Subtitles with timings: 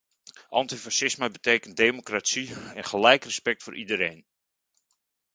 [0.49, 4.25] Antifascisme betekent democratie en gelijk respect voor iedereen.